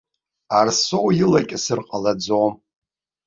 [0.59, 2.53] Арсоу илакьысыр ҟалаӡом.